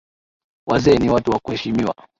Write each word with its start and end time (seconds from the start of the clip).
Wazee 0.67 0.97
ni 0.97 1.09
watu 1.09 1.31
wa 1.31 1.39
kuheshimiwa 1.39 1.95